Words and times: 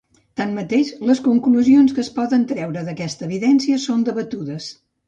Tanmateix, 0.39 0.89
les 1.09 1.21
conclusions 1.27 1.95
que 1.99 2.03
es 2.07 2.11
poden 2.17 2.49
treure 2.55 2.85
d'aquesta 2.89 3.31
evidència 3.31 3.83
són 3.89 4.07
debatudes. 4.11 4.77